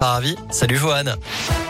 Ravi. 0.00 0.34
Salut 0.50 0.80
Johan. 0.80 1.69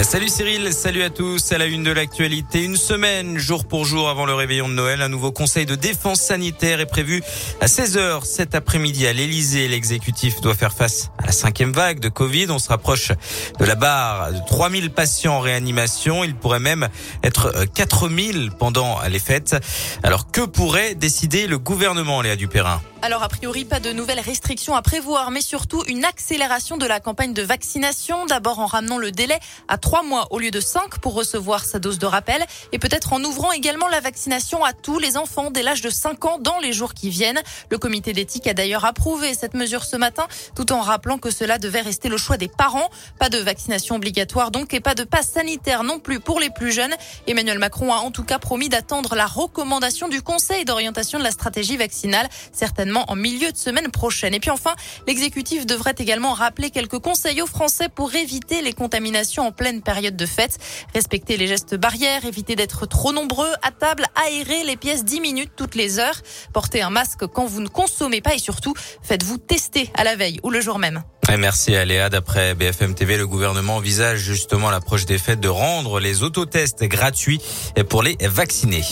Salut 0.00 0.28
Cyril, 0.28 0.72
salut 0.72 1.02
à 1.02 1.10
tous. 1.10 1.52
À 1.52 1.58
la 1.58 1.66
une 1.66 1.84
de 1.84 1.92
l'actualité, 1.92 2.64
une 2.64 2.76
semaine, 2.76 3.38
jour 3.38 3.64
pour 3.66 3.84
jour 3.84 4.08
avant 4.08 4.26
le 4.26 4.34
réveillon 4.34 4.68
de 4.68 4.74
Noël, 4.74 5.00
un 5.00 5.08
nouveau 5.08 5.32
conseil 5.32 5.64
de 5.64 5.74
défense 5.74 6.20
sanitaire 6.20 6.80
est 6.80 6.86
prévu 6.86 7.22
à 7.60 7.66
16h 7.66 8.24
cet 8.24 8.54
après-midi 8.54 9.06
à 9.06 9.12
l'Elysée. 9.12 9.68
L'exécutif 9.68 10.40
doit 10.40 10.54
faire 10.54 10.72
face 10.72 11.10
à 11.18 11.26
la 11.26 11.32
cinquième 11.32 11.72
vague 11.72 12.00
de 12.00 12.08
Covid. 12.08 12.46
On 12.50 12.58
se 12.58 12.68
rapproche 12.68 13.12
de 13.60 13.64
la 13.64 13.76
barre 13.76 14.32
de 14.32 14.38
3000 14.48 14.90
patients 14.90 15.36
en 15.36 15.40
réanimation. 15.40 16.24
Il 16.24 16.34
pourrait 16.34 16.60
même 16.60 16.88
être 17.22 17.64
4000 17.74 18.50
pendant 18.58 19.00
les 19.08 19.20
fêtes. 19.20 19.56
Alors 20.02 20.30
que 20.30 20.40
pourrait 20.40 20.94
décider 20.94 21.46
le 21.46 21.58
gouvernement, 21.58 22.22
Léa 22.22 22.36
Dupérin? 22.36 22.82
Alors, 23.04 23.24
a 23.24 23.28
priori, 23.28 23.64
pas 23.64 23.80
de 23.80 23.90
nouvelles 23.90 24.20
restrictions 24.20 24.76
à 24.76 24.82
prévoir, 24.82 25.32
mais 25.32 25.40
surtout 25.40 25.82
une 25.88 26.04
accélération 26.04 26.76
de 26.76 26.86
la 26.86 27.00
campagne 27.00 27.32
de 27.32 27.42
vaccination. 27.42 28.26
D'abord 28.26 28.60
en 28.60 28.66
ramenant 28.66 28.96
le 28.96 29.10
délai 29.10 29.40
à 29.66 29.76
trois 29.82 30.02
mois 30.02 30.28
au 30.30 30.38
lieu 30.38 30.50
de 30.50 30.60
cinq 30.60 30.98
pour 31.00 31.12
recevoir 31.12 31.66
sa 31.66 31.78
dose 31.78 31.98
de 31.98 32.06
rappel 32.06 32.42
et 32.72 32.78
peut-être 32.78 33.12
en 33.12 33.22
ouvrant 33.22 33.52
également 33.52 33.88
la 33.88 34.00
vaccination 34.00 34.64
à 34.64 34.72
tous 34.72 34.98
les 34.98 35.18
enfants 35.18 35.50
dès 35.50 35.62
l'âge 35.62 35.82
de 35.82 35.90
5 35.90 36.24
ans 36.24 36.38
dans 36.38 36.58
les 36.60 36.72
jours 36.72 36.94
qui 36.94 37.10
viennent. 37.10 37.42
Le 37.70 37.76
comité 37.76 38.14
d'éthique 38.14 38.46
a 38.46 38.54
d'ailleurs 38.54 38.86
approuvé 38.86 39.34
cette 39.34 39.52
mesure 39.52 39.84
ce 39.84 39.96
matin 39.96 40.26
tout 40.54 40.72
en 40.72 40.80
rappelant 40.80 41.18
que 41.18 41.30
cela 41.30 41.58
devait 41.58 41.80
rester 41.80 42.08
le 42.08 42.16
choix 42.16 42.38
des 42.38 42.48
parents. 42.48 42.88
Pas 43.18 43.28
de 43.28 43.38
vaccination 43.38 43.96
obligatoire 43.96 44.50
donc 44.50 44.72
et 44.72 44.80
pas 44.80 44.94
de 44.94 45.04
passe 45.04 45.30
sanitaire 45.30 45.82
non 45.82 45.98
plus 45.98 46.20
pour 46.20 46.40
les 46.40 46.50
plus 46.50 46.72
jeunes. 46.72 46.94
Emmanuel 47.26 47.58
Macron 47.58 47.92
a 47.92 47.96
en 47.96 48.10
tout 48.10 48.24
cas 48.24 48.38
promis 48.38 48.68
d'attendre 48.68 49.14
la 49.14 49.26
recommandation 49.26 50.08
du 50.08 50.22
Conseil 50.22 50.64
d'orientation 50.64 51.18
de 51.18 51.24
la 51.24 51.32
stratégie 51.32 51.76
vaccinale, 51.76 52.28
certainement 52.52 53.04
en 53.08 53.16
milieu 53.16 53.50
de 53.50 53.56
semaine 53.56 53.90
prochaine. 53.90 54.32
Et 54.32 54.40
puis 54.40 54.50
enfin, 54.50 54.74
l'exécutif 55.06 55.66
devrait 55.66 55.94
également 55.98 56.32
rappeler 56.32 56.70
quelques 56.70 57.00
conseils 57.00 57.42
aux 57.42 57.46
Français 57.46 57.88
pour 57.88 58.14
éviter 58.14 58.62
les 58.62 58.72
contaminations 58.72 59.46
en 59.46 59.52
pleine 59.52 59.71
période 59.80 60.16
de 60.16 60.26
fête. 60.26 60.58
Respecter 60.94 61.38
les 61.38 61.46
gestes 61.46 61.74
barrières, 61.76 62.26
éviter 62.26 62.56
d'être 62.56 62.84
trop 62.84 63.12
nombreux 63.12 63.52
à 63.62 63.70
table, 63.70 64.06
aérer 64.14 64.64
les 64.64 64.76
pièces 64.76 65.04
10 65.04 65.20
minutes 65.20 65.52
toutes 65.56 65.74
les 65.74 65.98
heures, 65.98 66.20
porter 66.52 66.82
un 66.82 66.90
masque 66.90 67.26
quand 67.26 67.46
vous 67.46 67.60
ne 67.62 67.68
consommez 67.68 68.20
pas 68.20 68.34
et 68.34 68.38
surtout, 68.38 68.74
faites-vous 69.02 69.38
tester 69.38 69.90
à 69.94 70.04
la 70.04 70.16
veille 70.16 70.40
ou 70.42 70.50
le 70.50 70.60
jour 70.60 70.78
même. 70.78 71.02
merci 71.38 71.74
Aléa. 71.74 72.10
D'après 72.10 72.54
BFM 72.54 72.94
TV, 72.94 73.16
le 73.16 73.26
gouvernement 73.26 73.76
envisage 73.76 74.18
justement 74.18 74.68
à 74.68 74.72
l'approche 74.72 75.06
des 75.06 75.18
fêtes 75.18 75.40
de 75.40 75.48
rendre 75.48 76.00
les 76.00 76.22
autotests 76.22 76.84
gratuits 76.84 77.40
pour 77.88 78.02
les 78.02 78.16
vaccinés. 78.20 78.82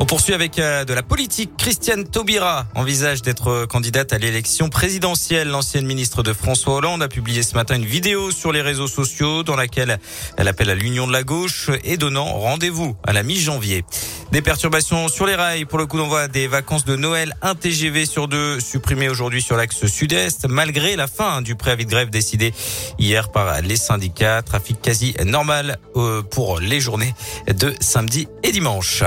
On 0.00 0.06
poursuit 0.06 0.32
avec 0.32 0.60
euh, 0.60 0.84
de 0.84 0.94
la 0.94 1.02
politique. 1.02 1.50
Christiane 1.58 2.04
Taubira 2.04 2.66
envisage 2.76 3.20
d'être 3.20 3.66
candidate 3.66 4.12
à 4.12 4.18
l'élection 4.18 4.68
présidentielle. 4.68 5.48
L'ancienne 5.48 5.86
ministre 5.86 6.22
de 6.22 6.32
François 6.32 6.76
Hollande 6.76 7.02
a 7.02 7.08
publié 7.08 7.42
ce 7.42 7.54
matin 7.54 7.74
une 7.74 7.84
vidéo 7.84 8.30
sur 8.30 8.52
les 8.52 8.62
réseaux 8.62 8.86
sociaux 8.86 9.42
dans 9.42 9.56
laquelle 9.56 9.98
elle 10.36 10.46
appelle 10.46 10.70
à 10.70 10.76
l'union 10.76 11.08
de 11.08 11.12
la 11.12 11.24
gauche 11.24 11.70
et 11.82 11.96
donnant 11.96 12.26
rendez-vous 12.26 12.96
à 13.04 13.12
la 13.12 13.24
mi-janvier. 13.24 13.84
Des 14.30 14.40
perturbations 14.40 15.08
sur 15.08 15.26
les 15.26 15.34
rails 15.34 15.64
pour 15.64 15.78
le 15.78 15.86
coup 15.86 15.98
d'envoi 15.98 16.28
des 16.28 16.46
vacances 16.46 16.84
de 16.84 16.94
Noël. 16.94 17.34
Un 17.42 17.56
TGV 17.56 18.06
sur 18.06 18.28
deux 18.28 18.60
supprimé 18.60 19.08
aujourd'hui 19.08 19.42
sur 19.42 19.56
l'axe 19.56 19.84
sud-est 19.86 20.46
malgré 20.48 20.94
la 20.94 21.08
fin 21.08 21.42
du 21.42 21.56
préavis 21.56 21.86
de 21.86 21.90
grève 21.90 22.10
décidé 22.10 22.54
hier 23.00 23.32
par 23.32 23.62
les 23.62 23.76
syndicats. 23.76 24.42
Trafic 24.42 24.80
quasi 24.80 25.16
normal 25.24 25.78
euh, 25.96 26.22
pour 26.22 26.60
les 26.60 26.80
journées 26.80 27.14
de 27.52 27.74
samedi 27.80 28.28
et 28.44 28.52
dimanche 28.52 29.02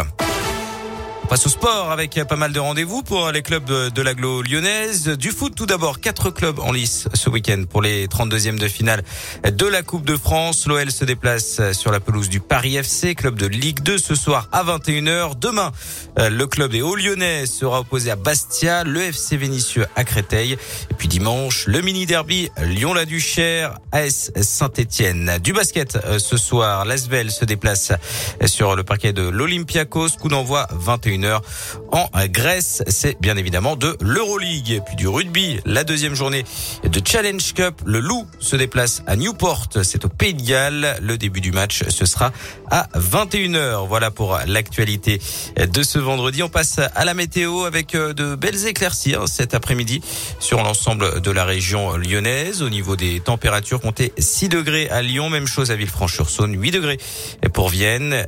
passe 1.32 1.46
au 1.46 1.50
sport 1.50 1.92
avec 1.92 2.22
pas 2.28 2.36
mal 2.36 2.52
de 2.52 2.60
rendez-vous 2.60 3.04
pour 3.04 3.32
les 3.32 3.42
clubs 3.42 3.64
de, 3.64 4.02
l'agglo 4.02 4.42
lyonnaise. 4.42 5.08
Du 5.08 5.30
foot 5.30 5.56
tout 5.56 5.66
d'abord, 5.66 6.02
quatre 6.02 6.30
clubs 6.30 6.60
en 6.60 6.74
lice 6.74 7.08
ce 7.14 7.30
week-end 7.30 7.64
pour 7.70 7.82
les 7.82 8.08
32e 8.08 8.58
de 8.58 8.68
finale 8.68 9.02
de 9.50 9.66
la 9.66 9.82
Coupe 9.82 10.04
de 10.04 10.18
France. 10.18 10.68
L'OL 10.68 10.92
se 10.92 11.06
déplace 11.06 11.62
sur 11.72 11.90
la 11.90 12.02
pelouse 12.02 12.28
du 12.28 12.42
Paris 12.42 12.76
FC, 12.76 13.16
club 13.16 13.40
de 13.40 13.46
Ligue 13.46 13.80
2 13.80 13.98
ce 13.98 14.14
soir 14.14 14.50
à 14.52 14.66
21h. 14.66 15.40
Demain, 15.40 15.72
le 16.18 16.46
club 16.48 16.72
des 16.72 16.82
Hauts-Lyonnais 16.82 17.46
sera 17.46 17.80
opposé 17.80 18.12
à 18.12 18.18
Bastia, 18.18 18.84
le 18.84 19.00
FC 19.00 19.38
Vénitieux 19.38 19.86
à 19.96 20.04
Créteil. 20.04 20.58
Et 20.90 20.94
puis 20.98 21.08
dimanche, 21.08 21.64
le 21.66 21.80
mini-derby 21.80 22.52
Lyon-la-Duchère, 22.62 23.78
AS 23.94 24.32
Saint-Etienne. 24.36 25.40
Du 25.42 25.54
basket 25.54 25.98
ce 26.18 26.36
soir, 26.36 26.84
l'Asvel 26.84 27.32
se 27.32 27.46
déplace 27.46 27.94
sur 28.48 28.76
le 28.76 28.84
parquet 28.84 29.14
de 29.14 29.30
l'Olympiakos. 29.30 30.18
Coup 30.20 30.28
d'envoi 30.28 30.68
21 31.22 31.42
en 31.92 32.10
Grèce. 32.28 32.84
C'est 32.88 33.20
bien 33.22 33.38
évidemment 33.38 33.76
de 33.76 33.98
l'Euroleague. 34.02 34.82
Puis 34.86 34.96
du 34.96 35.08
rugby, 35.08 35.60
la 35.66 35.84
deuxième 35.84 36.16
journée 36.16 36.46
de 36.84 37.02
Challenge 37.06 37.54
Cup. 37.54 37.82
Le 37.86 38.00
Loup 38.00 38.28
se 38.40 38.56
déplace 38.56 39.04
à 39.08 39.16
Newport. 39.16 39.68
C'est 39.84 40.06
au 40.06 40.10
Pays 40.10 40.34
de 40.34 40.42
Galles. 40.42 40.98
Le 41.02 41.18
début 41.18 41.42
du 41.42 41.52
match, 41.52 41.84
ce 41.90 42.06
sera 42.06 42.32
à 42.70 42.88
21h. 42.96 43.88
Voilà 43.88 44.12
pour 44.12 44.40
l'actualité 44.48 45.22
de 45.58 45.84
ce 45.84 46.00
vendredi. 46.00 46.44
On 46.44 46.50
passe 46.50 46.80
à 46.80 47.06
la 47.06 47.14
météo 47.14 47.64
avec 47.64 47.96
euh, 47.96 48.14
de 48.14 48.36
belles 48.36 48.66
éclaircies 48.68 49.16
hein, 49.16 49.26
cet 49.28 49.54
après-midi 49.54 50.02
sur 50.40 50.64
l'ensemble 50.64 51.22
de 51.22 51.32
la 51.32 51.46
région 51.46 51.96
lyonnaise. 51.98 52.62
Au 52.62 52.70
niveau 52.70 52.96
des 52.96 53.20
températures, 53.20 53.82
comptez 53.82 54.14
6 54.18 54.50
degrés 54.50 54.90
à 54.90 55.02
Lyon. 55.02 55.30
Même 55.30 55.48
chose 55.48 55.72
à 55.72 55.76
Villefranche-sur-Saône, 55.76 56.56
8 56.60 56.72
degrés 56.72 56.98
pour 57.54 57.70
Vienne. 57.70 58.26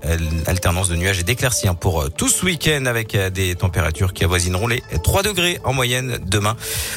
Alternance 0.48 0.90
de 0.90 0.96
nuages 0.96 1.20
et 1.20 1.24
d'éclaircies 1.24 1.68
hein, 1.68 1.76
pour 1.76 2.12
tout 2.12 2.30
ce 2.30 2.46
week-end 2.46 2.83
avec 2.88 3.16
euh, 3.16 3.30
des 3.30 3.56
températures 3.56 4.14
qui 4.14 4.24
avoisineront 4.24 4.68
les 4.68 4.84
3 5.04 5.24
degrés 5.24 5.60
en 5.64 5.74
moyenne 5.74 6.20
demain 6.26 6.56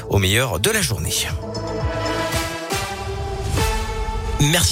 au 0.08 0.18
meilleur 0.18 0.60
de 0.60 0.70
la 0.70 0.82
journée. 0.82 1.26
Merci. 4.40 4.64